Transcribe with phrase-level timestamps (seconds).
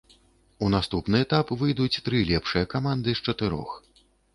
[0.67, 3.81] У наступны этап выйдуць тры лепшыя каманды з чатырох.